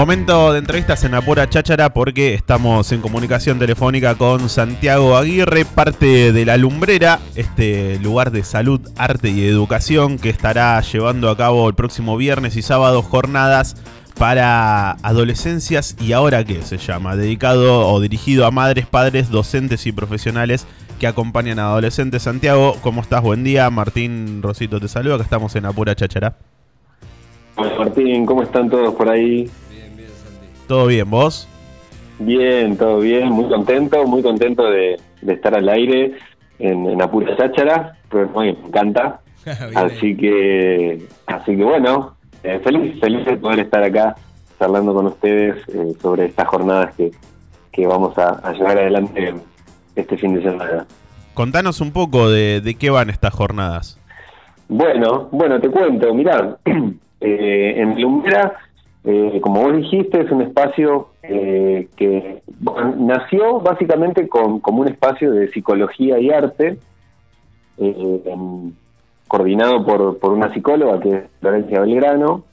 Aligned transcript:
Momento 0.00 0.54
de 0.54 0.60
entrevistas 0.60 1.04
en 1.04 1.12
la 1.12 1.20
pura 1.20 1.50
cháchara 1.50 1.92
porque 1.92 2.32
estamos 2.32 2.90
en 2.90 3.02
comunicación 3.02 3.58
telefónica 3.58 4.14
con 4.14 4.48
Santiago 4.48 5.14
Aguirre, 5.14 5.66
parte 5.66 6.32
de 6.32 6.46
la 6.46 6.56
Lumbrera, 6.56 7.18
este 7.34 7.98
lugar 7.98 8.30
de 8.30 8.42
salud, 8.42 8.80
arte 8.96 9.28
y 9.28 9.46
educación 9.46 10.18
que 10.18 10.30
estará 10.30 10.80
llevando 10.80 11.28
a 11.28 11.36
cabo 11.36 11.68
el 11.68 11.74
próximo 11.74 12.16
viernes 12.16 12.56
y 12.56 12.62
sábado 12.62 13.02
jornadas 13.02 13.76
para 14.18 14.92
adolescencias 15.02 15.94
y 16.00 16.12
ahora 16.12 16.44
qué 16.44 16.62
se 16.62 16.78
llama, 16.78 17.14
dedicado 17.14 17.86
o 17.86 18.00
dirigido 18.00 18.46
a 18.46 18.50
madres, 18.50 18.86
padres, 18.86 19.28
docentes 19.28 19.84
y 19.86 19.92
profesionales 19.92 20.66
que 20.98 21.08
acompañan 21.08 21.58
a 21.58 21.64
adolescentes. 21.66 22.22
Santiago, 22.22 22.74
¿cómo 22.80 23.02
estás? 23.02 23.20
Buen 23.20 23.44
día. 23.44 23.68
Martín 23.68 24.40
Rosito 24.40 24.80
te 24.80 24.88
saluda, 24.88 25.18
que 25.18 25.24
estamos 25.24 25.54
en 25.56 25.64
la 25.64 25.72
pura 25.72 25.94
cháchara. 25.94 26.38
Martín, 27.78 28.24
¿cómo 28.24 28.42
están 28.42 28.70
todos 28.70 28.94
por 28.94 29.06
ahí? 29.10 29.50
¿Todo 30.70 30.86
bien, 30.86 31.10
vos? 31.10 31.48
Bien, 32.20 32.76
todo 32.76 33.00
bien, 33.00 33.28
muy 33.32 33.48
contento, 33.48 34.06
muy 34.06 34.22
contento 34.22 34.70
de, 34.70 35.00
de 35.20 35.32
estar 35.32 35.52
al 35.52 35.68
aire 35.68 36.12
en, 36.60 36.86
en 36.88 37.02
Apura 37.02 37.36
Cháchara, 37.36 37.96
pero 38.08 38.28
me 38.38 38.50
encanta. 38.50 39.18
así 39.74 40.16
que, 40.16 41.08
así 41.26 41.56
que 41.56 41.64
bueno, 41.64 42.14
eh, 42.44 42.60
feliz, 42.62 43.00
feliz 43.00 43.26
de 43.26 43.36
poder 43.38 43.58
estar 43.58 43.82
acá 43.82 44.14
charlando 44.60 44.94
con 44.94 45.06
ustedes 45.06 45.56
eh, 45.70 45.92
sobre 46.00 46.26
estas 46.26 46.46
jornadas 46.46 46.94
que, 46.94 47.10
que 47.72 47.88
vamos 47.88 48.16
a, 48.16 48.28
a 48.28 48.52
llevar 48.52 48.78
adelante 48.78 49.34
este 49.96 50.16
fin 50.18 50.34
de 50.34 50.42
semana. 50.44 50.86
Contanos 51.34 51.80
un 51.80 51.90
poco 51.90 52.30
de, 52.30 52.60
de 52.60 52.76
qué 52.76 52.90
van 52.90 53.10
estas 53.10 53.34
jornadas. 53.34 53.98
Bueno, 54.68 55.28
bueno, 55.32 55.60
te 55.60 55.68
cuento, 55.68 56.14
mirá, 56.14 56.58
eh, 57.20 57.74
en 57.76 58.00
Lumbera, 58.00 58.52
eh, 59.04 59.40
como 59.42 59.62
vos 59.62 59.76
dijiste, 59.76 60.20
es 60.20 60.30
un 60.30 60.42
espacio 60.42 61.08
eh, 61.22 61.88
que 61.96 62.42
bueno, 62.58 62.94
nació 62.98 63.60
básicamente 63.60 64.28
con, 64.28 64.60
como 64.60 64.82
un 64.82 64.88
espacio 64.88 65.30
de 65.32 65.50
psicología 65.52 66.18
y 66.18 66.30
arte, 66.30 66.78
eh, 67.78 68.22
em, 68.26 68.72
coordinado 69.26 69.84
por, 69.86 70.18
por 70.18 70.32
una 70.32 70.52
psicóloga 70.52 71.00
que 71.00 71.08
es 71.08 71.22
Florencia 71.40 71.80
Belgrano. 71.80 72.44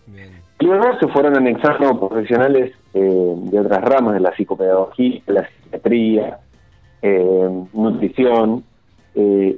Luego 0.59 0.97
se 0.99 1.07
fueron 1.09 1.35
anexando 1.35 1.99
profesionales 1.99 2.73
eh, 2.93 3.33
de 3.37 3.59
otras 3.59 3.83
ramas, 3.83 4.15
de 4.15 4.21
la 4.21 4.35
psicopedagogía, 4.35 5.21
de 5.27 5.33
la 5.33 5.47
psiquiatría, 5.47 6.39
nutrición, 7.73 8.63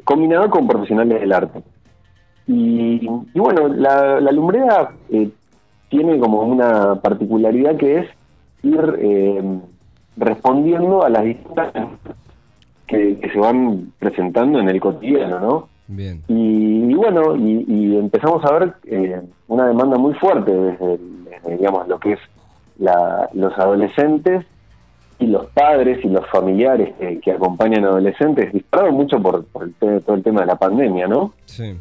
combinado 0.04 0.50
con 0.50 0.68
profesionales 0.68 1.22
del 1.22 1.32
arte. 1.32 1.62
Y, 2.50 3.08
y 3.34 3.40
bueno, 3.40 3.68
la, 3.68 4.20
la 4.20 4.32
lumbrera 4.32 4.92
eh, 5.12 5.30
tiene 5.90 6.20
como 6.20 6.42
una 6.44 6.96
particularidad 6.96 7.78
que 7.78 8.00
es 8.00 8.08
ir 8.64 8.96
eh, 9.00 9.60
respondiendo 10.18 11.04
a 11.04 11.10
las 11.10 11.24
distintas 11.24 11.74
que, 12.88 13.18
que 13.20 13.30
se 13.30 13.40
van 13.40 13.92
presentando 14.00 14.60
en 14.60 14.70
el 14.70 14.80
cotidiano, 14.80 15.40
¿no? 15.40 15.70
Bien. 15.88 16.22
Y, 16.28 16.92
y 16.92 16.94
bueno, 16.94 17.36
y, 17.36 17.66
y 17.68 17.98
empezamos 17.98 18.44
a 18.46 18.60
ver 18.60 18.74
eh, 18.86 19.22
una 19.48 19.68
demanda 19.68 19.98
muy 19.98 20.14
fuerte 20.16 20.52
desde, 20.54 21.00
desde, 21.26 21.58
digamos, 21.58 21.88
lo 21.88 22.00
que 22.00 22.14
es 22.14 22.20
la, 22.78 23.30
los 23.34 23.58
adolescentes 23.58 24.46
y 25.18 25.28
los 25.28 25.48
padres 25.48 26.04
y 26.04 26.10
los 26.10 26.26
familiares 26.28 26.94
que, 27.00 27.20
que 27.20 27.32
acompañan 27.32 27.86
a 27.86 27.90
adolescentes, 27.90 28.54
disparado 28.54 28.92
mucho 28.92 29.22
por, 29.22 29.46
por 29.46 29.64
el 29.64 29.74
todo 30.04 30.16
el 30.16 30.24
tema 30.24 30.42
de 30.42 30.48
la 30.48 30.56
pandemia, 30.58 31.08
¿no? 31.08 31.34
Sí. 31.46 31.76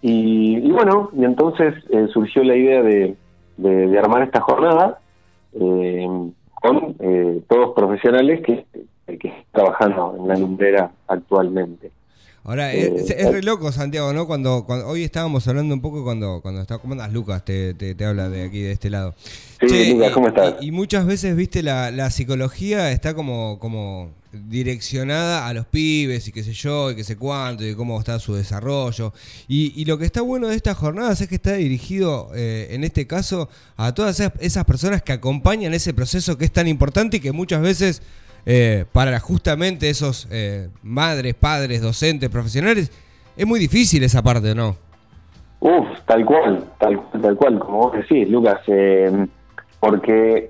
Y, 0.00 0.58
y 0.58 0.70
bueno, 0.70 1.10
y 1.12 1.24
entonces 1.24 1.74
eh, 1.90 2.06
surgió 2.12 2.42
la 2.44 2.56
idea 2.56 2.82
de, 2.82 3.14
de- 3.58 3.86
de 3.88 3.98
armar 3.98 4.22
esta 4.22 4.40
jornada 4.40 4.98
eh, 5.52 6.06
con 6.54 6.96
eh, 7.00 7.40
todos 7.48 7.74
profesionales 7.74 8.40
que, 8.44 8.64
que 9.18 9.28
están 9.28 9.44
trabajando 9.52 10.16
en 10.18 10.28
la 10.28 10.36
lumbrera 10.36 10.90
actualmente. 11.06 11.90
Ahora, 12.44 12.72
Eh, 12.72 12.94
es, 12.96 13.10
es 13.10 13.30
re 13.30 13.42
loco, 13.42 13.70
Santiago, 13.72 14.12
¿no? 14.14 14.26
Cuando, 14.26 14.64
cuando 14.64 14.88
hoy 14.88 15.04
estábamos 15.04 15.46
hablando 15.48 15.74
un 15.74 15.82
poco 15.82 16.02
cuando, 16.02 16.40
cuando 16.40 16.62
está, 16.62 16.78
¿cómo 16.78 16.92
andas, 16.94 17.12
Lucas? 17.12 17.44
Te, 17.44 17.74
te, 17.74 17.94
te 17.94 18.04
habla 18.06 18.28
de 18.30 18.44
aquí, 18.44 18.62
de 18.62 18.72
este 18.72 18.88
lado. 18.88 19.14
Sí, 19.60 19.92
Lucas, 19.92 20.12
¿cómo 20.12 20.28
estás? 20.28 20.54
Y, 20.60 20.68
y 20.68 20.70
muchas 20.70 21.04
veces, 21.04 21.36
viste, 21.36 21.62
la, 21.62 21.90
la 21.90 22.08
psicología 22.10 22.90
está 22.90 23.12
como, 23.14 23.58
como 23.58 24.10
direccionada 24.32 25.46
a 25.46 25.54
los 25.54 25.66
pibes 25.66 26.28
y 26.28 26.32
qué 26.32 26.42
sé 26.42 26.52
yo, 26.52 26.90
y 26.90 26.96
qué 26.96 27.04
sé 27.04 27.16
cuánto, 27.16 27.64
y 27.64 27.74
cómo 27.74 27.98
está 27.98 28.18
su 28.18 28.34
desarrollo. 28.34 29.12
Y, 29.46 29.84
lo 29.86 29.96
que 29.96 30.04
está 30.04 30.20
bueno 30.20 30.48
de 30.48 30.56
estas 30.56 30.76
jornadas 30.76 31.20
es 31.20 31.28
que 31.28 31.36
está 31.36 31.54
dirigido, 31.54 32.30
eh, 32.34 32.68
en 32.70 32.84
este 32.84 33.06
caso, 33.06 33.48
a 33.76 33.94
todas 33.94 34.20
esas, 34.20 34.64
personas 34.64 35.02
que 35.02 35.12
acompañan 35.12 35.72
ese 35.72 35.94
proceso 35.94 36.36
que 36.36 36.44
es 36.44 36.52
tan 36.52 36.68
importante 36.68 37.16
y 37.16 37.20
que 37.20 37.32
muchas 37.32 37.62
veces, 37.62 38.02
eh, 38.44 38.84
para 38.92 39.18
justamente 39.18 39.88
esos 39.88 40.28
eh, 40.30 40.68
madres, 40.82 41.34
padres, 41.34 41.80
docentes, 41.80 42.28
profesionales, 42.28 42.92
es 43.36 43.46
muy 43.46 43.58
difícil 43.58 44.02
esa 44.02 44.22
parte, 44.22 44.54
¿no? 44.54 44.76
Uf, 45.60 45.86
tal 46.06 46.24
cual, 46.24 46.64
tal, 46.78 47.02
tal 47.22 47.36
cual, 47.36 47.58
como 47.58 47.78
vos 47.78 47.92
decís, 47.94 48.28
Lucas, 48.28 48.60
eh, 48.66 49.26
porque 49.80 50.46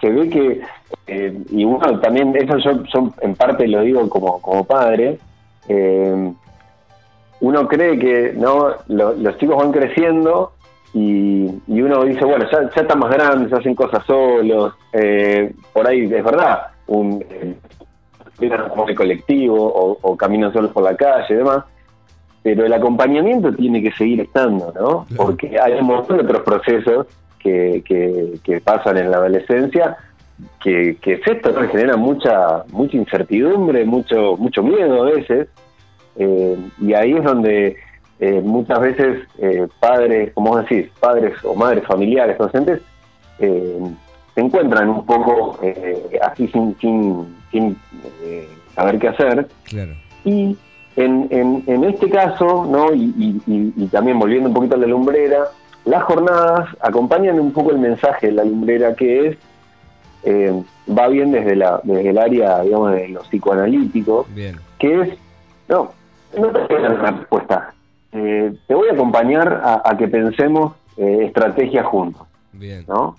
se 0.00 0.10
ve 0.10 0.30
que, 0.30 0.62
eh, 1.06 1.36
y 1.50 1.64
uno 1.64 2.00
también, 2.00 2.34
eso 2.36 2.56
yo, 2.58 2.82
yo 2.84 3.12
en 3.22 3.34
parte 3.34 3.66
lo 3.66 3.82
digo 3.82 4.08
como, 4.08 4.40
como 4.40 4.64
padre, 4.64 5.18
eh, 5.68 6.32
uno 7.40 7.68
cree 7.68 7.98
que 7.98 8.32
no 8.36 8.70
Lo- 8.88 9.14
los 9.14 9.36
chicos 9.38 9.56
van 9.56 9.72
creciendo 9.72 10.52
y, 10.94 11.46
y 11.66 11.82
uno 11.82 12.04
dice, 12.04 12.24
bueno, 12.24 12.46
ya, 12.50 12.62
ya 12.74 12.82
están 12.82 12.98
más 12.98 13.10
grandes, 13.12 13.52
hacen 13.52 13.74
cosas 13.74 14.04
solos, 14.06 14.74
eh, 14.92 15.52
por 15.72 15.86
ahí 15.86 16.04
es 16.04 16.24
verdad, 16.24 16.68
un... 16.86 17.24
como 18.70 18.86
de 18.86 18.94
colectivo 18.94 19.56
o, 19.56 19.98
o 20.00 20.16
caminan 20.16 20.52
solos 20.52 20.70
por 20.72 20.82
la 20.84 20.96
calle 20.96 21.26
y 21.30 21.34
demás, 21.34 21.64
pero 22.42 22.64
el 22.64 22.72
acompañamiento 22.72 23.52
tiene 23.52 23.82
que 23.82 23.92
seguir 23.92 24.20
estando, 24.22 24.72
¿no? 24.74 25.06
Porque 25.16 25.58
hay 25.60 25.74
un 25.74 25.86
montón 25.86 26.18
de 26.18 26.22
otros 26.24 26.42
procesos 26.42 27.06
que, 27.38 27.82
que, 27.84 28.38
que 28.42 28.60
pasan 28.60 28.96
en 28.96 29.10
la 29.10 29.18
adolescencia 29.18 29.96
que, 30.62 30.96
que 31.00 31.14
es 31.14 31.20
esto, 31.26 31.52
¿no? 31.52 31.60
Que 31.62 31.68
genera 31.68 31.96
mucha 31.96 32.64
mucha 32.70 32.96
incertidumbre, 32.96 33.84
mucho 33.84 34.36
mucho 34.36 34.62
miedo 34.62 35.02
a 35.02 35.10
veces, 35.10 35.48
eh, 36.16 36.56
y 36.80 36.94
ahí 36.94 37.12
es 37.12 37.24
donde 37.24 37.76
eh, 38.20 38.40
muchas 38.44 38.80
veces 38.80 39.22
eh, 39.38 39.66
padres, 39.80 40.32
como 40.34 40.50
vos 40.50 40.62
decís, 40.68 40.90
padres 41.00 41.34
o 41.44 41.54
madres 41.54 41.84
familiares, 41.86 42.36
docentes, 42.38 42.80
se 43.38 44.40
encuentran 44.40 44.88
un 44.88 45.04
poco 45.06 45.58
así 46.22 46.48
sin, 46.48 46.76
sin, 46.80 47.36
sin 47.52 47.76
saber 48.74 48.98
qué 48.98 49.08
hacer, 49.08 49.46
Claro. 49.64 49.92
y 50.24 50.56
en, 50.96 51.28
en, 51.30 51.62
en 51.66 51.84
este 51.84 52.10
caso, 52.10 52.66
¿no? 52.68 52.92
Y, 52.92 53.12
y- 53.16 53.40
y- 53.46 53.72
y 53.76 53.86
también 53.86 54.18
volviendo 54.18 54.48
un 54.48 54.54
poquito 54.54 54.74
a 54.74 54.78
la 54.78 54.86
lumbrera, 54.88 55.44
las 55.84 56.02
jornadas 56.04 56.68
acompañan 56.80 57.38
un 57.38 57.52
poco 57.52 57.70
el 57.70 57.78
mensaje 57.78 58.26
de 58.28 58.32
la 58.32 58.44
lumbrera 58.44 58.94
que 58.94 59.28
es, 59.28 59.36
eh, 60.24 60.52
va 60.88 61.08
bien 61.08 61.32
desde, 61.32 61.56
la, 61.56 61.80
desde 61.84 62.10
el 62.10 62.18
área, 62.18 62.62
digamos, 62.62 62.92
de 62.92 63.08
lo 63.08 63.20
psicoanalítico, 63.22 64.26
Bien. 64.34 64.56
que 64.78 65.00
es, 65.02 65.08
no, 65.68 65.92
no 66.36 66.48
te 66.48 66.60
voy 66.74 66.76
a 66.84 66.88
dar 66.88 67.00
una 67.00 67.10
respuesta, 67.12 67.74
Eh, 68.12 68.54
te 68.66 68.74
voy 68.74 68.88
a 68.88 68.94
acompañar 68.94 69.60
a, 69.62 69.82
a 69.84 69.96
que 69.98 70.08
pensemos 70.08 70.72
eh, 70.96 71.24
estrategias 71.26 71.84
juntos, 71.86 72.22
Bien. 72.52 72.84
¿no? 72.88 73.16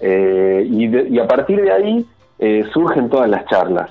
Y, 0.00 0.88
de- 0.88 1.08
y 1.10 1.18
a 1.18 1.26
partir 1.26 1.60
de 1.62 1.72
ahí 1.72 2.06
surgen 2.72 3.08
todas 3.08 3.28
las 3.30 3.46
charlas, 3.46 3.90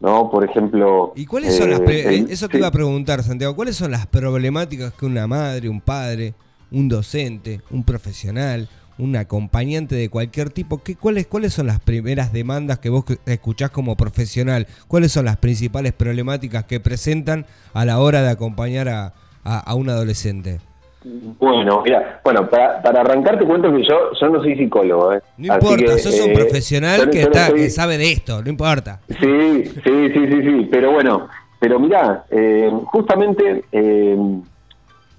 ¿no? 0.00 0.30
Por 0.30 0.44
ejemplo... 0.44 1.12
¿Y 1.16 1.24
cuáles 1.26 1.56
son 1.56 1.70
las... 1.70 1.80
el- 1.80 2.30
eso 2.30 2.48
te 2.48 2.52
sí. 2.54 2.58
iba 2.58 2.66
a 2.68 2.70
preguntar, 2.72 3.22
Santiago. 3.22 3.54
¿Cuáles 3.56 3.76
son 3.76 3.90
las 3.92 4.06
problemáticas 4.06 4.92
que 4.92 5.06
una 5.06 5.26
madre, 5.26 5.68
un 5.68 5.80
padre, 5.80 6.34
un 6.70 6.88
docente, 6.88 7.60
un 7.70 7.82
profesional, 7.84 8.68
un 8.98 9.16
acompañante 9.16 9.94
de 9.94 10.08
cualquier 10.08 10.50
tipo, 10.50 10.82
¿qué, 10.82 10.96
cuáles, 10.96 11.26
¿cuáles 11.26 11.52
son 11.54 11.66
las 11.66 11.80
primeras 11.80 12.32
demandas 12.32 12.78
que 12.78 12.90
vos 12.90 13.04
escuchás 13.26 13.70
como 13.70 13.96
profesional? 13.96 14.66
¿Cuáles 14.88 15.12
son 15.12 15.24
las 15.24 15.36
principales 15.38 15.92
problemáticas 15.92 16.64
que 16.64 16.78
presentan 16.80 17.46
a 17.74 17.84
la 17.84 17.98
hora 18.00 18.22
de 18.22 18.30
acompañar 18.30 18.88
a, 18.88 19.12
a- 19.44 19.58
a 19.60 19.74
un 19.74 19.88
adolescente? 19.88 20.60
Bueno, 21.04 21.82
mira, 21.84 22.20
bueno, 22.22 22.48
para, 22.48 22.80
para 22.80 23.00
arrancar 23.00 23.36
te 23.38 23.44
cuento 23.44 23.72
que 23.74 23.82
yo, 23.82 24.12
yo 24.20 24.28
no 24.28 24.40
soy 24.40 24.56
psicólogo, 24.56 25.14
¿eh? 25.14 25.20
No 25.36 25.52
Así 25.54 25.66
importa, 25.66 25.96
que, 25.96 25.98
sos 26.02 26.20
un 26.20 26.30
eh, 26.30 26.34
profesional 26.34 27.00
yo- 27.06 27.10
que, 27.10 27.18
yo 27.22 27.28
no 27.28 27.32
está, 27.34 27.46
soy- 27.48 27.60
que 27.60 27.70
sabe 27.70 27.98
de 27.98 28.12
esto, 28.12 28.40
no 28.42 28.48
importa. 28.48 29.00
Sí, 29.08 29.64
sí, 29.64 30.08
sí, 30.14 30.26
sí, 30.28 30.42
sí, 30.42 30.68
pero 30.70 30.92
bueno, 30.92 31.28
pero 31.58 31.80
mirá, 31.80 32.24
eh, 32.30 32.70
justamente 32.84 33.64
eh, 33.72 34.16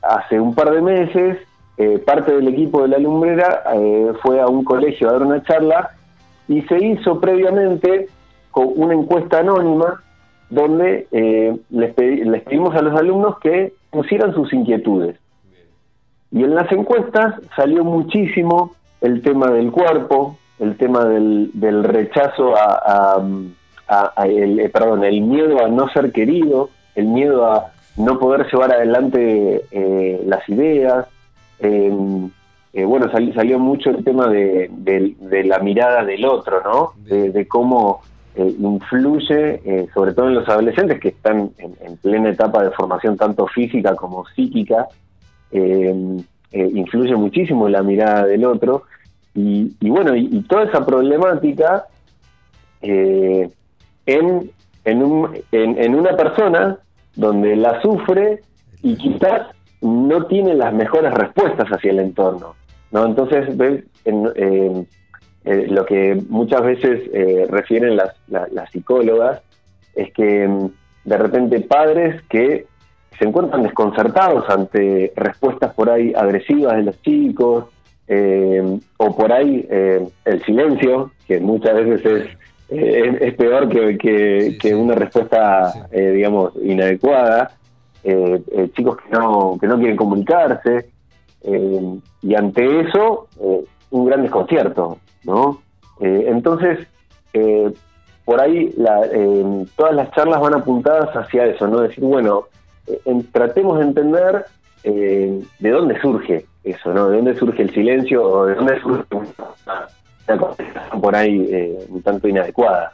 hace 0.01 0.39
un 0.39 0.55
par 0.55 0.71
de 0.71 0.81
meses, 0.81 1.37
eh, 1.77 1.97
parte 1.99 2.33
del 2.35 2.47
equipo 2.47 2.81
de 2.83 2.89
la 2.89 2.97
lumbrera 2.99 3.63
eh, 3.73 4.11
fue 4.21 4.39
a 4.41 4.47
un 4.47 4.63
colegio 4.63 5.09
a 5.09 5.13
dar 5.13 5.23
una 5.23 5.41
charla 5.43 5.91
y 6.47 6.61
se 6.63 6.77
hizo 6.83 7.19
previamente 7.19 8.07
con 8.51 8.69
una 8.75 8.93
encuesta 8.93 9.39
anónima 9.39 10.01
donde 10.49 11.07
eh, 11.11 11.55
les, 11.71 11.95
pedi- 11.95 12.23
les 12.25 12.43
pedimos 12.43 12.75
a 12.75 12.81
los 12.81 12.99
alumnos 12.99 13.39
que 13.39 13.73
pusieran 13.89 14.33
sus 14.35 14.53
inquietudes. 14.53 15.15
Y 16.31 16.43
en 16.43 16.53
las 16.55 16.71
encuestas 16.71 17.35
salió 17.55 17.83
muchísimo 17.83 18.73
el 19.01 19.21
tema 19.21 19.49
del 19.51 19.71
cuerpo, 19.71 20.37
el 20.59 20.77
tema 20.77 21.05
del, 21.05 21.49
del 21.53 21.83
rechazo 21.83 22.55
a, 22.55 23.17
a- 23.87 24.13
a- 24.15 24.27
el, 24.27 24.59
eh, 24.59 24.69
perdón, 24.69 25.03
el 25.03 25.21
miedo 25.21 25.63
a 25.65 25.67
no 25.69 25.87
ser 25.89 26.11
querido, 26.11 26.69
el 26.95 27.05
miedo 27.07 27.45
a 27.51 27.71
no 27.97 28.19
poder 28.19 28.45
llevar 28.51 28.71
adelante 28.73 29.65
eh, 29.71 30.21
las 30.25 30.47
ideas. 30.49 31.07
Eh, 31.63 31.91
eh, 32.73 32.85
bueno, 32.85 33.09
sali- 33.11 33.33
salió 33.33 33.57
mucho 33.59 33.89
el 33.91 34.03
tema 34.03 34.27
de, 34.27 34.69
de- 34.71 35.15
de 35.19 35.43
la 35.43 35.59
mirada 35.59 36.03
del 36.05 36.25
otro, 36.25 36.61
¿no? 36.63 36.93
De, 37.09 37.31
de 37.31 37.47
cómo 37.47 38.01
eh, 38.35 38.53
influye, 38.59 39.61
eh, 39.63 39.87
sobre 39.93 40.13
todo 40.13 40.27
en 40.27 40.35
los 40.35 40.49
adolescentes 40.49 40.99
que 40.99 41.09
están 41.09 41.51
en, 41.59 41.75
en 41.81 41.97
plena 41.97 42.29
etapa 42.29 42.63
de 42.63 42.71
formación 42.71 43.15
tanto 43.17 43.45
física 43.47 43.95
como 43.95 44.25
psíquica, 44.35 44.87
eh, 45.51 46.23
influye 46.51 47.15
muchísimo 47.15 47.67
la 47.69 47.83
mirada 47.83 48.25
del 48.25 48.45
otro. 48.45 48.83
Y, 49.35 49.71
y 49.79 49.89
bueno, 49.89 50.15
y, 50.15 50.29
y 50.31 50.41
toda 50.43 50.63
esa 50.65 50.85
problemática 50.85 51.85
en, 52.81 53.51
en, 54.85 55.03
un, 55.03 55.29
en, 55.51 55.77
en 55.81 55.95
una 55.95 56.15
persona 56.15 56.77
donde 57.15 57.55
la 57.55 57.81
sufre 57.81 58.41
y 58.81 58.95
quizás 58.95 59.47
no 59.83 60.25
tiene 60.25 60.53
las 60.55 60.73
mejores 60.73 61.13
respuestas 61.13 61.67
hacia 61.69 61.91
el 61.91 61.99
entorno. 61.99 62.55
¿no? 62.91 63.05
Entonces, 63.05 63.55
ves, 63.57 63.83
en, 64.05 64.27
eh, 65.45 65.67
lo 65.69 65.85
que 65.85 66.21
muchas 66.29 66.61
veces 66.63 67.01
eh, 67.13 67.45
refieren 67.49 67.95
las, 67.97 68.15
la- 68.27 68.47
las 68.51 68.71
psicólogas 68.71 69.41
es 69.95 70.11
que 70.13 70.47
mm, 70.47 70.69
de 71.05 71.17
repente 71.17 71.59
padres 71.61 72.21
que 72.29 72.65
se 73.19 73.25
encuentran 73.25 73.61
desconcertados 73.63 74.49
ante 74.49 75.11
respuestas 75.15 75.73
por 75.73 75.89
ahí 75.89 76.13
agresivas 76.15 76.77
de 76.77 76.83
los 76.83 77.01
chicos, 77.01 77.65
eh, 78.07 78.79
o 78.97 79.15
por 79.15 79.31
ahí 79.31 79.67
el 79.69 80.43
silencio, 80.45 81.11
que 81.27 81.39
muchas 81.39 81.73
veces 81.75 82.05
es, 82.05 82.25
eh, 82.69 83.03
es, 83.15 83.21
es 83.21 83.33
peor 83.35 83.69
que, 83.69 83.97
que- 83.97 84.41
Sí, 84.51 84.57
que 84.57 84.67
sí. 84.69 84.73
una 84.73 84.95
respuesta, 84.95 85.71
Sí. 85.91 85.97
digamos, 85.99 86.53
inadecuada, 86.63 87.51
chicos 88.73 88.97
que 88.97 89.09
no, 89.11 89.57
que 89.59 89.67
no 89.67 89.77
quieren 89.77 89.95
comunicarse, 89.95 90.89
eh, 91.43 91.97
y 92.21 92.35
ante 92.35 92.81
eso, 92.81 93.27
eh, 93.41 93.63
un 93.91 94.05
gran 94.05 94.21
desconcierto, 94.23 94.97
¿no? 95.23 95.61
Eh, 95.99 96.25
entonces, 96.27 96.87
eh, 97.33 97.71
por 98.25 98.39
ahí 98.41 98.73
la- 98.77 99.05
eh, 99.11 99.65
todas 99.75 99.93
las 99.95 100.11
charlas 100.11 100.39
van 100.41 100.53
apuntadas 100.55 101.15
hacia 101.15 101.45
eso, 101.45 101.67
¿no? 101.67 101.79
Decir, 101.81 102.03
bueno, 102.03 102.45
eh, 102.87 102.99
en- 103.05 103.29
tratemos 103.31 103.77
de 103.79 103.85
entender 103.85 104.45
eh, 104.85 105.41
de 105.59 105.69
dónde 105.69 105.97
surge 106.01 106.45
eso, 106.65 106.93
¿no? 106.93 107.07
De 107.09 107.15
dónde 107.15 107.37
surge 107.39 107.61
el 107.61 107.73
silencio 107.73 108.21
o 108.21 108.45
de 108.47 108.55
dónde 108.55 108.81
surge 108.81 109.05
una, 109.15 109.87
una 110.27 110.37
contestación 110.37 111.01
por 111.01 111.15
ahí 111.15 111.47
eh, 111.51 111.85
un 111.87 112.01
tanto 112.01 112.27
inadecuada. 112.27 112.91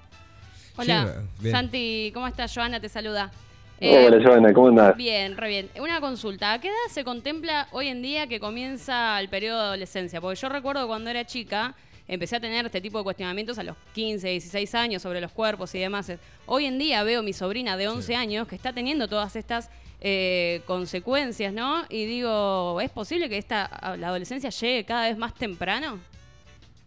Hola, 0.78 1.08
Sí. 1.42 1.50
Santi, 1.50 2.12
¿cómo 2.14 2.28
estás? 2.28 2.54
Joana 2.54 2.80
te 2.80 2.90
saluda. 2.90 3.32
Eh, 3.82 4.08
Hola, 4.08 4.22
Joana, 4.22 4.54
¿cómo 4.54 4.68
andás? 4.68 4.98
Bien, 4.98 5.38
re 5.38 5.48
bien. 5.48 5.70
Una 5.82 6.02
consulta. 6.02 6.52
¿A 6.52 6.60
qué 6.60 6.68
edad 6.68 6.76
se 6.90 7.06
contempla 7.06 7.68
hoy 7.72 7.88
en 7.88 8.02
día 8.02 8.28
que 8.28 8.40
comienza 8.40 9.18
el 9.22 9.30
periodo 9.30 9.58
de 9.58 9.66
adolescencia? 9.68 10.20
Porque 10.20 10.36
yo 10.36 10.50
recuerdo 10.50 10.86
cuando 10.86 11.10
era 11.10 11.24
chica, 11.24 11.76
empecé 12.06 12.36
a 12.36 12.40
tener 12.42 12.66
este 12.66 12.82
tipo 12.82 12.98
de 12.98 13.06
cuestionamientos 13.06 13.58
a 13.58 13.64
los 13.64 13.78
15, 13.94 14.28
16 14.28 14.76
años 14.76 15.02
sobre 15.02 15.22
los 15.22 15.32
cuerpos 15.32 15.74
y 15.76 15.80
demás. 15.80 16.12
Hoy 16.46 16.66
en 16.66 16.78
día 16.78 17.04
veo 17.04 17.24
mi 17.24 17.32
sobrina 17.32 17.78
de 17.78 17.88
11 17.88 18.16
años 18.16 18.48
que 18.50 18.56
está 18.56 18.74
teniendo 18.74 19.08
todas 19.08 19.38
estas 19.38 19.70
eh, 20.02 20.62
consecuencias, 20.66 21.54
¿no? 21.54 21.84
Y 21.90 22.06
digo, 22.06 22.82
¿es 22.82 22.90
posible 22.90 23.30
que 23.30 23.38
esta 23.38 23.96
la 23.98 24.10
adolescencia 24.10 24.50
llegue 24.50 24.84
cada 24.84 25.08
vez 25.08 25.18
más 25.18 25.34
temprano? 25.36 26.00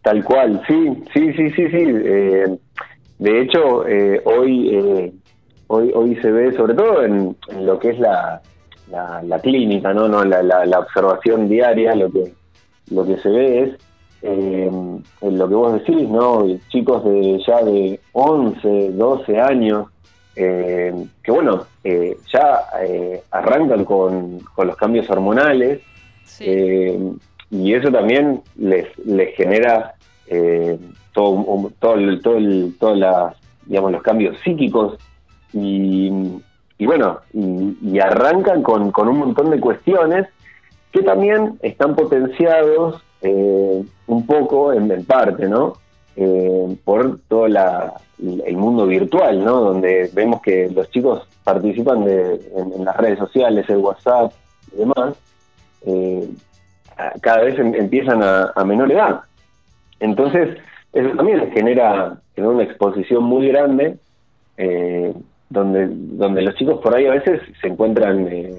Tal 0.03 0.23
cual, 0.23 0.61
sí, 0.67 0.89
sí, 1.11 1.33
sí, 1.33 1.49
sí, 1.55 1.67
sí. 1.69 1.83
Eh, 1.87 2.57
de 3.17 3.41
hecho, 3.41 3.87
eh, 3.87 4.21
hoy, 4.25 4.69
eh, 4.75 5.13
hoy 5.73 5.91
hoy 5.93 6.15
se 6.21 6.31
ve, 6.31 6.51
sobre 6.55 6.73
todo 6.73 7.03
en, 7.03 7.35
en 7.49 7.65
lo 7.65 7.79
que 7.79 7.89
es 7.89 7.99
la, 7.99 8.41
la, 8.91 9.21
la 9.23 9.39
clínica, 9.39 9.93
¿no? 9.93 10.07
no 10.07 10.23
la, 10.23 10.41
la, 10.43 10.65
la 10.65 10.79
observación 10.79 11.49
diaria, 11.49 11.95
lo 11.95 12.11
que 12.11 12.33
lo 12.91 13.05
que 13.05 13.17
se 13.17 13.29
ve 13.29 13.61
es 13.63 13.69
eh, 14.21 14.69
lo 15.21 15.47
que 15.49 15.55
vos 15.55 15.73
decís, 15.73 16.07
¿no? 16.09 16.45
Chicos 16.69 17.03
de 17.03 17.41
ya 17.45 17.61
de 17.63 17.99
11, 18.13 18.91
12 18.91 19.39
años, 19.41 19.87
eh, 20.35 20.93
que 21.23 21.31
bueno, 21.31 21.65
eh, 21.83 22.15
ya 22.31 22.61
eh, 22.81 23.21
arrancan 23.31 23.83
con, 23.85 24.39
con 24.55 24.67
los 24.67 24.75
cambios 24.77 25.09
hormonales, 25.09 25.81
Sí. 26.25 26.45
eh, 26.47 26.99
y 27.51 27.73
eso 27.73 27.91
también 27.91 28.41
les, 28.57 28.87
les 29.05 29.35
genera 29.35 29.93
eh, 30.27 30.77
todo, 31.13 31.69
todo, 31.79 31.95
el- 31.95 32.21
todo 32.21 32.37
el- 32.37 32.73
todas 32.79 32.97
las, 32.97 33.35
digamos, 33.65 33.91
los 33.91 34.01
cambios 34.01 34.37
psíquicos 34.43 34.97
y, 35.53 36.11
y 36.77 36.85
bueno, 36.85 37.19
y, 37.33 37.77
y 37.81 37.99
arrancan 37.99 38.63
con, 38.63 38.91
con 38.91 39.07
un 39.07 39.19
montón 39.19 39.49
de 39.49 39.59
cuestiones 39.59 40.27
que 40.91 41.01
también 41.01 41.57
están 41.61 41.95
potenciados 41.95 43.03
eh, 43.21 43.83
un 44.07 44.25
poco 44.25 44.73
en, 44.73 45.05
parte, 45.05 45.47
¿no? 45.47 45.77
Eh, 46.15 46.77
por 46.83 47.19
todo 47.27 47.47
la, 47.47 47.93
el 48.19 48.57
mundo 48.57 48.85
virtual, 48.85 49.43
¿no? 49.43 49.61
Donde 49.61 50.11
vemos 50.13 50.41
que 50.41 50.69
los 50.69 50.89
chicos 50.91 51.27
participan 51.43 52.05
de, 52.05 52.39
en, 52.55 52.85
las 52.85 52.95
redes 52.97 53.17
sociales, 53.17 53.67
el 53.69 53.77
WhatsApp 53.77 54.33
y 54.73 54.77
demás, 54.77 55.15
eh, 55.85 56.29
cada 57.21 57.43
vez 57.43 57.57
em- 57.57 57.75
empiezan 57.75 58.21
a, 58.21 58.63
menor 58.63 58.91
edad. 58.91 59.21
Entonces, 59.99 60.57
eso 60.93 61.15
también 61.15 61.51
genera, 61.51 62.17
genera 62.35 62.53
una 62.53 62.63
exposición 62.63 63.23
muy 63.23 63.47
grande, 63.47 63.97
eh, 64.57 65.13
donde, 65.53 65.87
donde 65.91 66.41
los 66.41 66.55
chicos 66.55 66.79
por 66.81 66.95
ahí 66.95 67.05
a 67.05 67.11
veces 67.11 67.41
se 67.61 67.67
encuentran, 67.67 68.27
eh, 68.27 68.53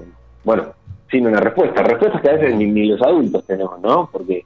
bueno, 0.44 0.68
sin 1.10 1.26
una 1.26 1.40
respuesta. 1.40 1.82
Respuestas 1.82 2.22
que 2.22 2.30
a 2.30 2.34
veces 2.34 2.54
ni, 2.56 2.66
ni 2.66 2.86
los 2.86 3.02
adultos 3.02 3.44
tenemos, 3.46 3.80
¿no? 3.80 4.08
Porque 4.12 4.44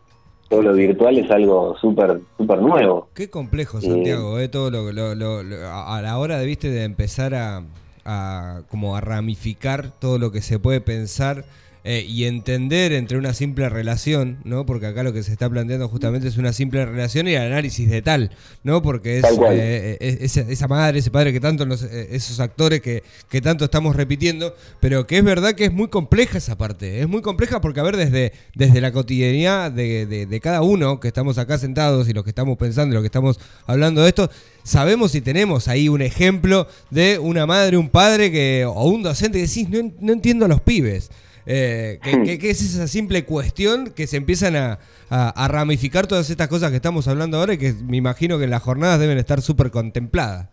todo 0.48 0.62
lo 0.62 0.72
virtual 0.72 1.18
es 1.18 1.30
algo 1.30 1.76
súper 1.78 2.20
súper 2.38 2.60
nuevo. 2.62 3.08
Qué 3.14 3.28
complejo, 3.28 3.80
Santiago, 3.80 4.38
eh, 4.38 4.48
todo 4.48 4.70
lo, 4.70 4.90
lo- 4.92 5.14
lo- 5.14 5.42
lo- 5.42 5.66
a 5.68 5.98
a 5.98 6.02
la 6.02 6.18
hora 6.18 6.38
de, 6.38 6.46
viste, 6.46 6.70
de 6.70 6.84
empezar 6.84 7.34
a, 7.34 7.62
a 8.04 8.62
como 8.70 8.96
a 8.96 9.00
ramificar 9.02 9.90
todo 10.00 10.18
lo 10.18 10.32
que 10.32 10.40
se 10.40 10.58
puede 10.58 10.80
pensar 10.80 11.44
eh, 11.90 12.04
y 12.06 12.24
entender 12.24 12.92
entre 12.92 13.16
una 13.16 13.32
simple 13.32 13.66
relación, 13.70 14.40
¿no? 14.44 14.66
Porque 14.66 14.84
acá 14.84 15.02
lo 15.02 15.14
que 15.14 15.22
se 15.22 15.32
está 15.32 15.48
planteando 15.48 15.88
justamente 15.88 16.28
es 16.28 16.36
una 16.36 16.52
simple 16.52 16.84
relación 16.84 17.26
y 17.28 17.32
el 17.34 17.40
análisis 17.40 17.88
de 17.88 18.02
tal, 18.02 18.30
¿no? 18.62 18.82
Porque 18.82 19.16
es, 19.20 19.24
eh, 19.54 19.96
es- 19.98 20.36
esa, 20.36 20.50
esa 20.52 20.68
madre, 20.68 20.98
ese 20.98 21.10
padre 21.10 21.32
que 21.32 21.40
tanto, 21.40 21.64
nos- 21.64 21.84
eh, 21.84 22.08
esos 22.10 22.40
actores 22.40 22.82
que, 22.82 23.02
que 23.30 23.40
tanto 23.40 23.64
estamos 23.64 23.96
repitiendo, 23.96 24.54
pero 24.80 25.06
que 25.06 25.16
es 25.16 25.24
verdad 25.24 25.54
que 25.54 25.64
es 25.64 25.72
muy 25.72 25.88
compleja 25.88 26.36
esa 26.36 26.58
parte, 26.58 27.00
es 27.00 27.08
muy 27.08 27.22
compleja 27.22 27.62
porque, 27.62 27.80
a 27.80 27.84
ver, 27.84 27.96
desde, 27.96 28.32
desde 28.54 28.82
la 28.82 28.92
cotidianidad 28.92 29.72
de, 29.72 30.04
de- 30.04 30.26
de 30.26 30.40
cada 30.40 30.60
uno 30.60 31.00
que 31.00 31.08
estamos 31.08 31.38
acá 31.38 31.56
sentados 31.56 32.06
y 32.08 32.12
los 32.12 32.22
que 32.22 32.30
estamos 32.30 32.58
pensando 32.58 32.92
y 32.92 32.94
los 32.96 33.02
que 33.02 33.06
estamos 33.06 33.40
hablando 33.66 34.02
de 34.02 34.08
esto, 34.08 34.30
sabemos 34.62 35.12
si 35.12 35.22
tenemos 35.22 35.68
ahí 35.68 35.88
un 35.88 36.02
ejemplo 36.02 36.68
de 36.90 37.18
una 37.18 37.46
madre, 37.46 37.78
un 37.78 37.88
padre 37.88 38.30
que 38.30 38.66
o 38.66 38.84
un 38.90 39.02
docente 39.02 39.38
que 39.40 39.46
decís, 39.46 39.70
no, 39.70 39.90
no 40.00 40.12
entiendo 40.12 40.44
a 40.44 40.48
los 40.48 40.60
pibes. 40.60 41.08
Eh, 41.50 41.98
que, 42.02 42.22
que- 42.24 42.38
que 42.38 42.50
es 42.50 42.60
esa 42.60 42.86
simple 42.86 43.24
cuestión 43.24 43.90
que 43.96 44.06
se 44.06 44.18
empiezan 44.18 44.54
a, 44.54 44.78
a- 45.08 45.30
a 45.30 45.48
ramificar 45.48 46.06
todas 46.06 46.28
estas 46.28 46.46
cosas 46.48 46.68
que 46.70 46.76
estamos 46.76 47.08
hablando 47.08 47.38
ahora 47.38 47.54
y 47.54 47.58
que 47.58 47.72
me 47.72 47.96
imagino 47.96 48.36
que 48.36 48.44
en 48.44 48.50
las 48.50 48.62
jornadas 48.62 49.00
deben 49.00 49.16
estar 49.16 49.40
súper 49.40 49.70
contempladas. 49.70 50.48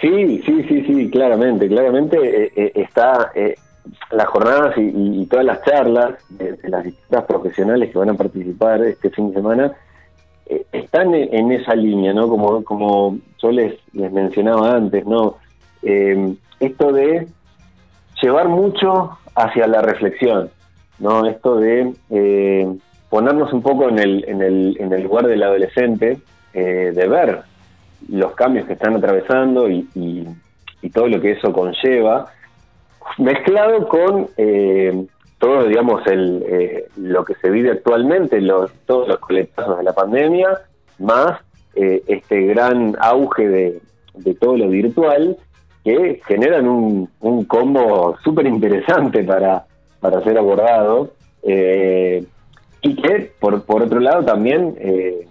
Sí, 0.00 0.42
sí, 0.46 0.64
sí, 0.68 0.84
sí, 0.86 1.10
claramente, 1.10 1.68
claramente 1.68 2.16
eh, 2.18 2.52
eh, 2.56 2.72
está 2.74 3.32
eh, 3.34 3.54
las 4.10 4.26
jornadas 4.28 4.76
y, 4.78 4.80
y- 4.80 5.22
y 5.22 5.26
todas 5.26 5.44
las 5.44 5.62
charlas 5.62 6.14
de, 6.30 6.52
de 6.52 6.68
las 6.70 6.82
distintas 6.84 7.24
profesionales 7.24 7.90
que 7.92 7.98
van 7.98 8.10
a 8.10 8.14
participar 8.14 8.82
este 8.82 9.10
fin 9.10 9.28
de 9.28 9.34
semana 9.34 9.72
eh, 10.46 10.64
están 10.72 11.14
en, 11.14 11.32
en 11.34 11.52
esa 11.52 11.74
línea, 11.74 12.14
¿no? 12.14 12.28
Como, 12.28 12.64
como 12.64 13.18
yo 13.42 13.50
les, 13.50 13.74
les 13.92 14.10
mencionaba 14.10 14.74
antes, 14.74 15.04
¿no? 15.06 15.36
Eh, 15.82 16.34
esto 16.60 16.92
de 16.92 17.26
llevar 18.22 18.48
mucho 18.48 19.18
hacia 19.34 19.66
la 19.66 19.82
reflexión, 19.82 20.50
¿no? 20.98 21.26
Esto 21.26 21.56
de 21.56 21.92
eh, 22.10 22.68
ponernos 23.10 23.52
un 23.52 23.62
poco 23.62 23.88
en 23.88 23.98
el, 23.98 24.24
en 24.28 24.42
el, 24.42 24.76
en 24.80 24.92
el 24.92 25.02
lugar 25.02 25.26
del 25.26 25.42
adolescente, 25.42 26.18
eh, 26.52 26.92
de 26.94 27.08
ver 27.08 27.42
los 28.08 28.34
cambios 28.34 28.66
que 28.66 28.74
están 28.74 28.94
atravesando 28.96 29.68
y, 29.68 29.88
y- 29.94 30.26
todo 30.92 31.08
lo 31.08 31.18
que 31.20 31.32
eso 31.32 31.50
conlleva, 31.50 32.26
mezclado 33.16 33.88
con, 33.88 34.28
eh, 34.36 35.06
todo, 35.38 35.66
digamos, 35.66 36.06
el, 36.06 36.44
eh, 36.46 36.84
lo 36.96 37.24
que 37.24 37.34
se 37.36 37.48
vive 37.50 37.70
actualmente, 37.70 38.38
los, 38.42 38.70
todos 38.86 39.08
los 39.08 39.18
coletazos 39.18 39.78
de 39.78 39.84
la 39.84 39.94
pandemia, 39.94 40.50
más 40.98 41.40
este 41.74 42.42
gran 42.42 42.94
auge 43.00 43.48
de, 43.48 43.80
de 44.14 44.34
todo 44.34 44.56
lo 44.56 44.68
virtual, 44.68 45.36
que 45.84 46.20
generan 46.26 46.66
un, 46.66 47.08
un 47.20 47.44
combo 47.44 48.16
súper 48.24 48.46
interesante 48.46 49.22
para, 49.22 49.66
para 50.00 50.22
ser 50.22 50.38
abordado. 50.38 51.12
eh, 51.42 52.24
y 52.86 52.96
que, 52.96 53.32
por, 53.40 53.62
por 53.64 53.82
otro 53.82 53.98
lado, 54.00 54.24
también 54.24 54.74
eh, 54.78 55.26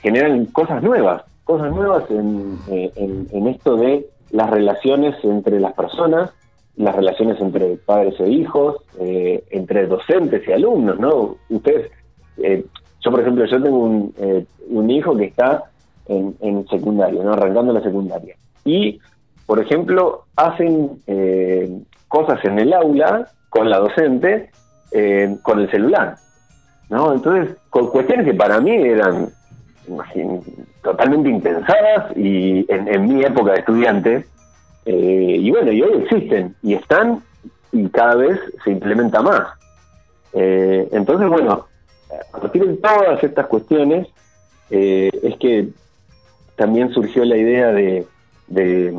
generan 0.00 0.46
cosas 0.46 0.80
nuevas, 0.82 1.24
cosas 1.42 1.72
nuevas 1.72 2.08
en, 2.10 2.56
eh, 2.70 2.92
en, 2.94 3.26
en 3.32 3.46
esto 3.48 3.76
de 3.76 4.06
las 4.30 4.48
relaciones 4.50 5.16
entre 5.24 5.58
las 5.58 5.72
personas, 5.72 6.30
las 6.76 6.94
relaciones 6.94 7.40
entre 7.40 7.76
padres 7.76 8.14
e 8.20 8.28
hijos, 8.28 8.76
entre 8.98 9.86
docentes 9.86 10.42
y 10.46 10.52
alumnos, 10.52 10.98
¿no? 10.98 11.36
Ustedes, 11.48 11.90
yo 12.36 13.10
por 13.10 13.20
ejemplo, 13.20 13.44
yo 13.44 13.62
tengo 13.62 13.78
un, 13.78 14.14
un 14.68 14.90
hijo 14.90 15.16
que 15.16 15.26
está 15.26 15.64
en, 16.06 16.34
en 16.40 16.66
secundaria, 16.68 17.22
¿no? 17.22 17.32
Arrancando 17.32 17.72
la 17.72 17.80
secundaria. 17.80 18.36
Y, 18.64 18.98
por 19.46 19.60
ejemplo, 19.60 20.24
hacen 20.36 21.02
eh, 21.06 21.70
cosas 22.08 22.44
en 22.44 22.58
el 22.58 22.72
aula 22.72 23.28
con 23.50 23.68
la 23.68 23.78
docente 23.78 24.50
eh, 24.92 25.36
con 25.42 25.60
el 25.60 25.70
celular, 25.70 26.16
¿no? 26.88 27.12
Entonces, 27.12 27.56
con 27.70 27.90
cuestiones 27.90 28.26
que 28.26 28.34
para 28.34 28.60
mí 28.60 28.70
eran 28.70 29.30
totalmente 30.82 31.28
impensadas 31.28 32.16
y 32.16 32.64
en, 32.72 32.88
en 32.88 33.06
mi 33.08 33.24
época 33.24 33.52
de 33.52 33.58
estudiante, 33.58 34.26
eh, 34.86 35.36
y 35.40 35.50
bueno, 35.50 35.72
y 35.72 35.82
hoy 35.82 36.02
existen 36.02 36.54
y 36.62 36.74
están 36.74 37.22
y 37.72 37.88
cada 37.88 38.14
vez 38.14 38.38
se 38.62 38.70
implementa 38.70 39.20
más. 39.20 39.48
Eh, 40.32 40.88
entonces, 40.92 41.28
bueno, 41.28 41.66
a 42.32 42.38
partir 42.38 42.64
de 42.64 42.74
todas 42.76 43.22
estas 43.22 43.46
cuestiones, 43.46 44.06
es 44.70 45.36
que 45.38 45.68
también 46.56 46.92
surgió 46.92 47.24
la 47.24 47.36
idea 47.36 47.72
de, 47.72 48.06
de, 48.46 48.92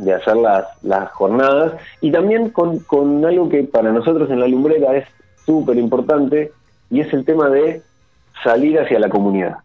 de 0.00 0.14
hacer 0.14 0.36
las, 0.36 0.64
las 0.82 1.10
jornadas 1.12 1.74
y 2.00 2.10
también 2.10 2.50
con, 2.50 2.80
con 2.80 3.24
algo 3.24 3.48
que 3.48 3.64
para 3.64 3.92
nosotros 3.92 4.30
en 4.30 4.40
la 4.40 4.48
lumbrera 4.48 4.96
es 4.96 5.06
súper 5.44 5.76
importante 5.76 6.52
y 6.90 7.00
es 7.00 7.12
el 7.12 7.24
tema 7.24 7.48
de 7.48 7.82
salir 8.42 8.78
hacia 8.78 8.98
la 8.98 9.08
comunidad. 9.08 9.58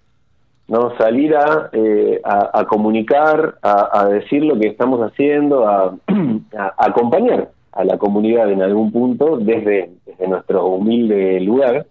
¿no? 0.68 0.96
Salir 0.98 1.36
a, 1.36 1.70
eh, 1.74 2.20
a, 2.24 2.66
comunicar, 2.66 3.56
a, 3.62 4.08
decir 4.08 4.44
lo 4.44 4.58
que 4.58 4.68
estamos 4.68 5.00
haciendo, 5.02 5.68
a, 5.68 5.96
acompañar 6.78 7.50
a 7.72 7.84
la 7.84 7.98
comunidad 7.98 8.52
en 8.52 8.62
algún 8.62 8.92
punto 8.92 9.38
desde, 9.38 9.92
desde 10.06 10.28
nuestro 10.28 10.66
humilde 10.66 11.40
lugar, 11.42 11.86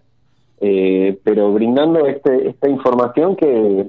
eh, 0.59 1.17
pero 1.23 1.53
brindando 1.53 2.05
este, 2.05 2.49
esta 2.49 2.67
información 2.67 3.35
que, 3.35 3.87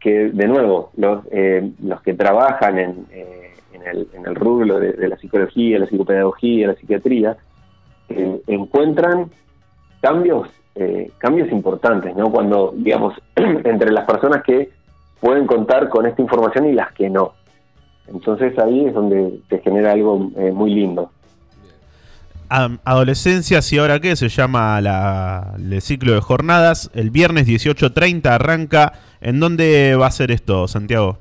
que 0.00 0.30
de 0.30 0.46
nuevo, 0.46 0.90
los, 0.96 1.24
eh, 1.30 1.70
los 1.82 2.00
que 2.02 2.14
trabajan 2.14 2.78
en, 2.78 3.06
en, 3.76 3.86
el, 3.86 4.08
en 4.12 4.34
rubro 4.34 4.80
de, 4.80 5.08
la 5.08 5.16
psicología, 5.16 5.78
la 5.78 5.86
psicopedagogía, 5.86 6.68
la 6.68 6.74
psiquiatría, 6.74 7.36
eh, 8.08 8.40
encuentran 8.46 9.30
cambios 10.00 10.48
eh, 10.78 11.10
cambios 11.16 11.50
importantes, 11.50 12.14
¿no? 12.14 12.30
Cuando, 12.30 12.74
digamos, 12.76 13.14
entre 13.36 13.90
las 13.92 14.04
personas 14.04 14.42
que 14.42 14.70
pueden 15.20 15.46
contar 15.46 15.88
con 15.88 16.04
esta 16.04 16.20
información 16.20 16.66
y 16.66 16.72
las 16.72 16.92
que 16.92 17.08
no. 17.08 17.32
Entonces 18.06 18.58
ahí 18.58 18.84
es 18.84 18.92
donde 18.92 19.40
se 19.48 19.58
genera 19.60 19.92
algo 19.92 20.30
eh, 20.36 20.52
muy 20.52 20.74
lindo. 20.74 21.10
Adolescencias 22.48 23.72
y 23.72 23.78
ahora 23.78 23.98
qué 23.98 24.14
se 24.14 24.28
llama 24.28 24.80
la, 24.82 25.54
el 25.58 25.80
ciclo 25.80 26.12
de 26.12 26.20
jornadas. 26.20 26.90
El 26.94 27.10
viernes 27.10 27.48
18.30 27.48 28.26
arranca. 28.26 28.92
¿En 29.22 29.40
dónde 29.40 29.96
va 29.96 30.08
a 30.08 30.10
ser 30.10 30.30
esto, 30.30 30.68
Santiago? 30.68 31.18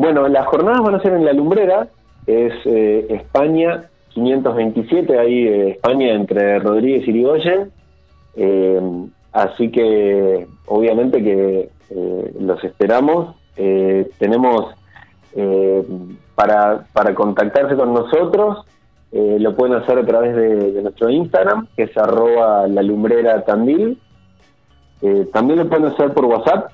Bueno, 0.00 0.26
las 0.28 0.46
jornadas 0.46 0.80
van 0.80 0.94
a 0.94 1.02
ser 1.02 1.12
en 1.12 1.26
la 1.26 1.34
lumbrera, 1.34 1.86
es 2.26 2.54
eh, 2.64 3.06
España 3.10 3.82
527, 4.14 5.18
ahí 5.18 5.46
eh, 5.46 5.70
España 5.72 6.14
entre 6.14 6.58
Rodríguez 6.58 7.06
y 7.06 7.10
Irigoyen. 7.10 7.70
Eh, 8.34 8.80
así 9.32 9.70
que 9.70 10.46
obviamente 10.64 11.22
que 11.22 11.68
eh, 11.90 12.34
los 12.40 12.64
esperamos. 12.64 13.36
Tenemos 14.18 14.74
para, 16.34 16.86
para 16.94 17.14
contactarse 17.14 17.76
con 17.76 17.92
nosotros, 17.92 18.64
lo 19.12 19.54
pueden 19.54 19.74
hacer 19.74 19.98
a 19.98 20.06
través 20.06 20.34
de, 20.34 20.80
nuestro 20.80 21.10
Instagram, 21.10 21.66
que 21.76 21.82
es 21.82 21.96
arroba 21.98 22.66
la 22.68 22.82
lumbrera 22.82 23.44
tandil. 23.44 24.00
También 25.30 25.58
lo 25.58 25.68
pueden 25.68 25.88
hacer 25.88 26.14
por 26.14 26.24
WhatsApp. 26.24 26.70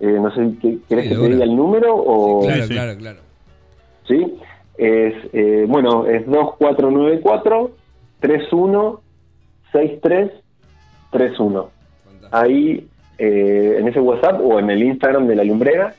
Eh, 0.00 0.06
no 0.20 0.32
sé, 0.34 0.50
¿qué- 0.62 0.78
¿querés 0.88 1.04
Sí, 1.04 1.10
que 1.10 1.16
te 1.16 1.28
diga 1.28 1.44
el 1.44 1.56
número? 1.56 1.94
O... 1.96 2.42
Claro, 2.46 2.62
sí. 2.64 2.68
claro, 2.74 2.96
claro. 2.98 3.20
¿sí? 4.06 4.34
Es, 4.76 5.14
eh, 5.32 5.64
bueno, 5.68 6.06
es 6.06 6.24
2494 6.26 7.70
31 8.20 9.00
63 9.72 10.30
31. 11.10 11.70
Ahí, 12.30 12.86
eh, 13.18 13.76
en 13.80 13.88
ese 13.88 13.98
WhatsApp 14.00 14.40
o 14.42 14.58
en 14.58 14.70
el 14.70 14.82
Instagram 14.82 15.26
de 15.26 15.34
la 15.36 15.44
lumbrera, 15.44 15.94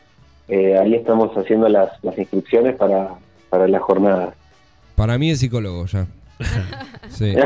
eh, 0.48 0.78
ahí 0.78 0.96
estamos 0.96 1.36
haciendo 1.38 1.68
las, 1.68 1.92
las 2.04 2.18
inscripciones 2.18 2.76
para, 2.76 3.10
para 3.50 3.68
la 3.68 3.80
jornada. 3.80 4.34
Para 4.96 5.18
mí 5.18 5.30
es 5.32 5.40
psicólogo 5.40 5.86
ya. 5.88 6.08
Sí. 7.10 7.34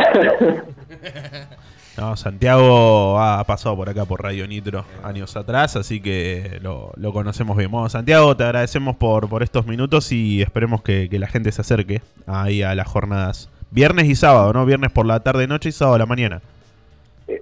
No, 1.97 2.15
Santiago 2.15 3.19
ha 3.19 3.43
pasado 3.43 3.75
por 3.75 3.88
acá 3.88 4.05
por 4.05 4.23
Radio 4.23 4.47
Nitro 4.47 4.83
años 5.03 5.38
atrás, 5.38 5.75
así 5.75 6.01
que 6.01 6.59
lo, 6.62 6.91
conocemos 7.13 7.55
bien. 7.55 7.69
Bueno, 7.69 7.88
Santiago, 7.89 8.35
te 8.35 8.43
agradecemos 8.43 8.95
por, 8.95 9.29
por 9.29 9.43
estos 9.43 9.67
minutos 9.67 10.12
y 10.12 10.41
esperemos 10.41 10.81
que, 10.81 11.07
que 11.07 11.19
la 11.19 11.27
gente 11.27 11.51
se 11.51 11.62
acerque 11.62 12.01
ahí 12.25 12.63
a 12.63 12.73
las 12.73 12.88
jornadas. 12.88 13.50
Viernes 13.69 14.05
y 14.05 14.15
sábado, 14.15 14.53
¿no? 14.53 14.65
Viernes 14.65 14.91
por 14.91 15.05
la 15.05 15.19
tarde, 15.19 15.47
noche 15.47 15.69
y 15.69 15.71
sábado 15.71 15.95
a 15.95 16.00
la 16.00 16.05
mañana. 16.05 16.41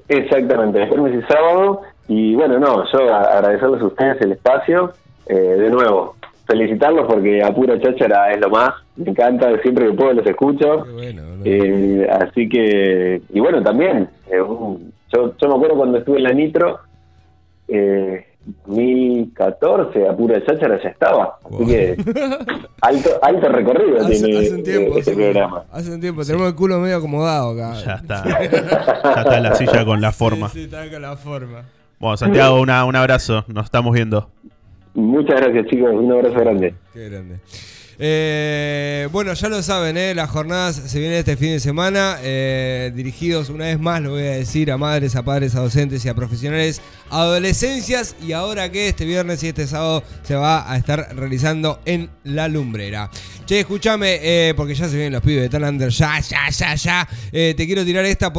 Exactamente, 0.08 0.86
viernes 0.86 1.24
y 1.24 1.31
sábado. 1.31 1.81
Y 2.08 2.36
bueno, 2.36 2.60
no, 2.60 2.84
yo 2.91 3.13
agradecerles 3.13 3.81
a 3.81 3.86
ustedes 3.86 4.22
el 4.22 4.34
espacio. 4.34 4.93
Eh, 5.27 5.34
de 5.34 5.70
nuevo, 5.70 6.15
felicitarlos 6.51 7.05
porque 7.08 7.41
a 7.43 7.53
pura 7.53 7.79
cháchara 7.79 8.31
es 8.34 8.39
lo 8.41 8.50
más. 8.50 8.72
Me 8.98 9.10
encanta, 9.12 9.50
siempre 9.62 9.88
que 9.88 9.93
puedo 9.93 10.13
los 10.13 10.25
escucho. 10.25 10.86
Bueno. 10.93 11.22
Eh, 11.46 12.08
así 12.12 12.48
que, 12.50 13.22
y 13.34 13.39
bueno, 13.39 13.63
también, 13.63 14.10
eh, 14.31 14.41
un- 14.41 14.91
yo, 15.13 15.34
yo 15.41 15.48
me 15.50 15.55
acuerdo 15.55 15.75
cuando 15.77 15.98
estuve 15.98 16.17
en 16.17 16.24
la 16.24 16.34
Nitro, 16.34 16.79
eh, 17.67 18.25
2014, 18.65 20.08
a 20.08 20.15
pura 20.15 20.43
cháchara 20.46 20.81
ya 20.81 20.89
estaba. 20.89 21.38
Así 21.43 21.53
Wow. 21.55 21.67
que, 21.67 21.96
alto, 22.81 23.10
alto 23.22 23.50
recorrido 23.50 23.98
Hace, 24.01 24.24
tiene 24.24 24.39
hace 24.39 24.53
un 24.55 24.63
tiempo, 24.63 24.98
este 24.98 25.12
sí. 25.12 25.17
programa. 25.17 25.63
Hace 25.72 25.91
un 25.93 26.01
tiempo, 26.01 26.24
tenemos 26.25 26.48
el 26.48 26.55
culo 26.55 26.79
medio 26.79 26.98
acomodado 26.98 27.51
acá. 27.51 27.74
Ya 27.86 27.93
está. 27.96 28.24
Ya 28.27 29.22
está 29.22 29.39
la 29.39 29.55
silla 29.55 29.86
con 29.86 30.01
la 30.01 30.12
forma. 30.12 30.50
Sí, 30.50 30.60
sí, 30.60 30.65
está 30.65 30.89
con 30.89 31.01
la 31.01 31.15
forma. 31.17 31.63
Bueno, 32.00 32.17
Santiago, 32.17 32.60
una, 32.60 32.84
un 32.86 32.96
abrazo. 32.96 33.43
Nos 33.48 33.65
estamos 33.65 33.93
viendo. 33.93 34.27
Muchas 34.93 35.41
gracias, 35.41 35.67
chicos. 35.67 35.91
Un 35.93 36.12
abrazo 36.12 36.39
grande. 36.39 36.74
Qué 36.93 37.10
grande. 37.10 37.39
Eh, 38.03 39.07
bueno, 39.12 39.31
ya 39.33 39.48
lo 39.48 39.62
saben, 39.62 39.95
¿eh? 39.95 40.15
las 40.15 40.27
jornadas 40.31 40.75
se 40.75 41.00
vienen 41.00 41.19
este 41.19 41.38
fin 41.38 41.50
de 41.50 41.60
semana, 41.60 42.17
eh, 42.24 42.91
dirigidos 42.95 43.50
una 43.50 43.65
vez 43.65 43.79
más, 43.79 44.01
lo 44.01 44.12
voy 44.12 44.21
a 44.24 44.31
decir, 44.31 44.71
a 44.71 44.77
madres, 44.77 45.15
a 45.15 45.21
padres, 45.21 45.53
a 45.53 45.60
docentes 45.60 46.03
y 46.03 46.10
a 46.10 46.15
profesionales, 46.15 46.81
adolescencias, 47.12 48.15
y 48.19 48.31
ahora 48.31 48.71
que 48.71 48.88
este 48.88 49.05
viernes 49.05 49.43
y 49.43 49.50
este 49.50 49.67
sábado 49.67 50.01
se 50.24 50.33
va 50.33 50.71
a 50.71 50.77
estar 50.77 51.15
realizando 51.15 51.79
en 51.86 52.10
La 52.24 52.48
Lumbrera. 52.48 53.12
Che, 53.45 53.60
escúchame, 53.60 54.17
eh, 54.21 54.53
porque 54.57 54.74
ya 54.74 54.88
se 54.88 54.95
vienen 54.95 55.13
los 55.13 55.21
pibes 55.21 55.43
de 55.43 55.50
Tan 55.50 55.63
Under, 55.63 55.89
ya, 55.89 56.19
ya, 56.21 56.50
ya, 56.50 56.74
ya, 56.74 57.07
te 57.31 57.65
quiero 57.67 57.86
tirar 57.86 58.05
esta... 58.05 58.29